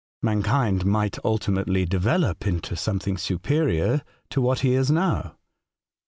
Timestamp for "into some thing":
2.47-3.19